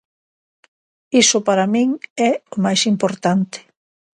Iso 1.21 1.37
para 1.47 1.71
min 1.73 1.89
é 2.29 2.31
o 2.53 2.55
máis 2.65 2.81
importante. 2.93 3.59